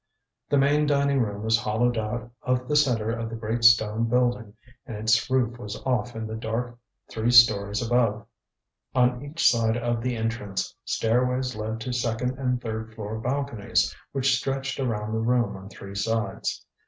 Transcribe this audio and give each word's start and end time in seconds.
The 0.49 0.57
main 0.57 0.87
dining 0.87 1.19
room 1.21 1.43
was 1.43 1.59
hollowed 1.59 1.95
out 1.95 2.31
of 2.41 2.67
the 2.67 2.75
center 2.75 3.11
of 3.11 3.29
the 3.29 3.35
great 3.35 3.63
stone 3.63 4.05
building, 4.05 4.55
and 4.83 4.97
its 4.97 5.29
roof 5.29 5.59
was 5.59 5.79
off 5.85 6.15
in 6.15 6.25
the 6.25 6.33
dark 6.33 6.79
three 7.11 7.29
stories 7.29 7.85
above. 7.85 8.25
On 8.95 9.23
each 9.23 9.47
side 9.47 9.77
of 9.77 10.01
the 10.01 10.15
entrance, 10.15 10.75
stairways 10.85 11.55
led 11.55 11.79
to 11.81 11.93
second 11.93 12.39
and 12.39 12.59
third 12.59 12.95
floor 12.95 13.19
balconies 13.19 13.95
which 14.11 14.35
stretched 14.35 14.79
around 14.79 15.13
the 15.13 15.19
room 15.19 15.55
on 15.55 15.69
three 15.69 15.93
sides. 15.93 16.65